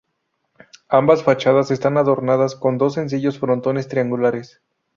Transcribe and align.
Ambas 0.89 1.21
fachadas 1.21 1.69
están 1.69 1.95
adornadas 1.95 2.55
con 2.55 2.79
dos 2.79 2.95
sencillos 2.95 3.37
frontones 3.37 3.87
triangulares. 3.87 4.59